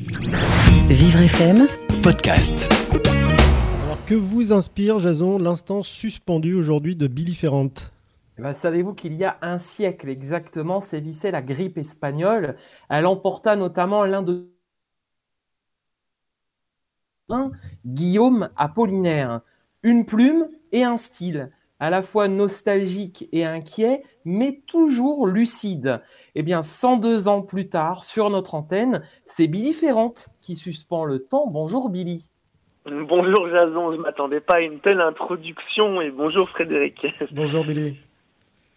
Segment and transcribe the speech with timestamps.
[0.00, 1.66] Vivre FM,
[2.04, 2.72] podcast.
[3.82, 7.72] Alors que vous inspire, Jason, l'instant suspendu aujourd'hui de Billy Ferrand
[8.38, 12.54] Eh ben, Savez-vous qu'il y a un siècle exactement sévissait la grippe espagnole
[12.88, 14.52] Elle emporta notamment l'un de
[17.84, 19.40] Guillaume Apollinaire.
[19.82, 21.50] Une plume et un style,
[21.80, 26.00] à la fois nostalgique et inquiet, mais toujours lucide.
[26.34, 31.20] Eh bien, 102 ans plus tard, sur notre antenne, c'est Billy Ferrand qui suspend le
[31.20, 31.46] temps.
[31.46, 32.30] Bonjour Billy.
[32.86, 37.06] Bonjour Jason, je m'attendais pas à une telle introduction et bonjour Frédéric.
[37.32, 37.98] Bonjour Billy.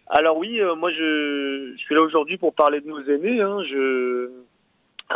[0.08, 3.40] Alors oui, euh, moi je, je suis là aujourd'hui pour parler de nos aînés.
[3.40, 3.62] Hein.
[3.70, 4.30] Je,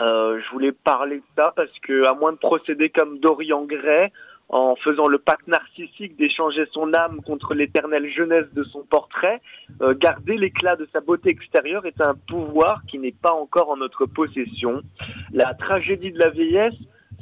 [0.00, 4.10] euh, je voulais parler de ça parce que à moins de procéder comme Dorian Gray
[4.48, 9.40] en faisant le pacte narcissique d'échanger son âme contre l'éternelle jeunesse de son portrait,
[9.82, 13.76] euh, garder l'éclat de sa beauté extérieure est un pouvoir qui n'est pas encore en
[13.76, 14.82] notre possession.
[15.32, 16.74] La tragédie de la vieillesse,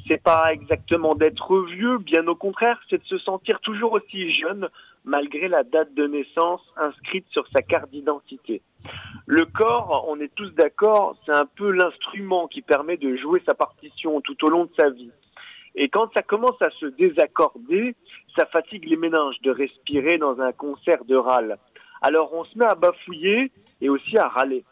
[0.06, 4.68] c'est pas exactement d'être vieux, bien au contraire, c'est de se sentir toujours aussi jeune
[5.04, 8.62] malgré la date de naissance inscrite sur sa carte d'identité.
[9.26, 13.54] Le corps, on est tous d'accord, c'est un peu l'instrument qui permet de jouer sa
[13.54, 15.10] partition tout au long de sa vie.
[15.74, 17.94] Et quand ça commence à se désaccorder,
[18.36, 21.58] ça fatigue les méninges de respirer dans un concert de râle.
[22.00, 24.64] Alors on se met à bafouiller et aussi à râler.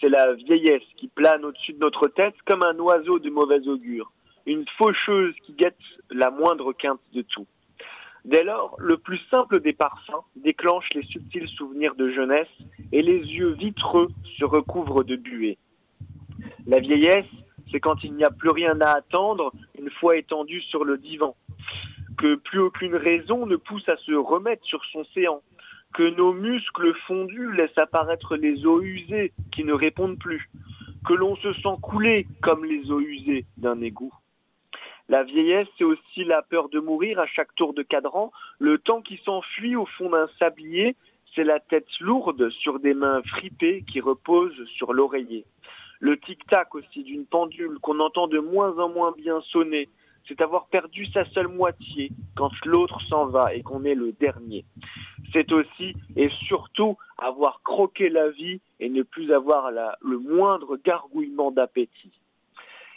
[0.00, 4.12] C'est la vieillesse qui plane au-dessus de notre tête comme un oiseau de mauvais augure,
[4.46, 5.76] une faucheuse qui guette
[6.10, 7.46] la moindre quinte de tout.
[8.24, 12.48] Dès lors, le plus simple des parfums déclenche les subtils souvenirs de jeunesse
[12.92, 15.58] et les yeux vitreux se recouvrent de buée.
[16.66, 17.26] La vieillesse,
[17.70, 19.52] c'est quand il n'y a plus rien à attendre
[19.86, 21.36] une fois étendu sur le divan,
[22.18, 25.42] que plus aucune raison ne pousse à se remettre sur son séant,
[25.94, 30.50] que nos muscles fondus laissent apparaître les eaux usées qui ne répondent plus,
[31.06, 34.12] que l'on se sent couler comme les eaux usées d'un égout.
[35.08, 39.02] La vieillesse, c'est aussi la peur de mourir à chaque tour de cadran, le temps
[39.02, 40.96] qui s'enfuit au fond d'un sablier,
[41.36, 45.44] c'est la tête lourde sur des mains fripées qui reposent sur l'oreiller.
[46.00, 49.88] Le tic-tac aussi d'une pendule qu'on entend de moins en moins bien sonner,
[50.28, 54.64] c'est avoir perdu sa seule moitié quand l'autre s'en va et qu'on est le dernier.
[55.32, 61.50] C'est aussi et surtout avoir croqué la vie et ne plus avoir le moindre gargouillement
[61.50, 62.12] d'appétit.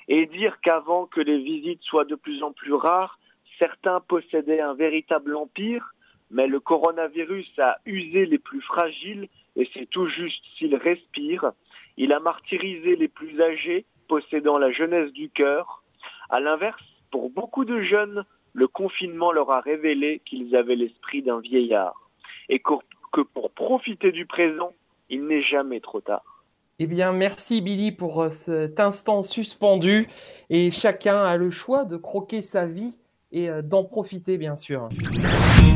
[0.07, 3.19] Et dire qu'avant que les visites soient de plus en plus rares,
[3.59, 5.93] certains possédaient un véritable empire,
[6.31, 11.51] mais le coronavirus a usé les plus fragiles et c'est tout juste s'ils respirent.
[11.97, 15.83] Il a martyrisé les plus âgés, possédant la jeunesse du cœur.
[16.29, 18.23] À l'inverse, pour beaucoup de jeunes,
[18.53, 22.09] le confinement leur a révélé qu'ils avaient l'esprit d'un vieillard
[22.49, 24.73] et que pour profiter du présent,
[25.09, 26.39] il n'est jamais trop tard.
[26.81, 30.07] Eh bien, merci Billy pour euh, cet instant suspendu.
[30.49, 32.97] Et chacun a le choix de croquer sa vie
[33.33, 34.87] et euh, d'en profiter, bien sûr.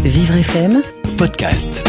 [0.03, 0.81] Vivre FM,
[1.18, 1.84] podcast.